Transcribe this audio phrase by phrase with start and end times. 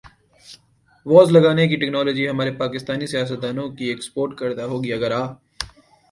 [1.05, 5.23] was لگانے کی technology ہمارے پاکستانی سیاستدا نوں کی ایکسپورٹ کردہ ہوگی اگر آ